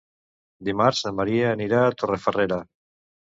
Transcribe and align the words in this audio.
Dimarts 0.69 1.01
na 1.07 1.11
Maria 1.17 1.51
anirà 1.57 1.83
a 1.83 1.93
Torrefarrera. 2.01 2.59